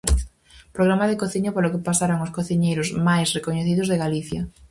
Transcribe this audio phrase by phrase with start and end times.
[0.75, 4.41] Programa de cociña polo que pasaron os cociñeiros máis recoñecidos de Galicia.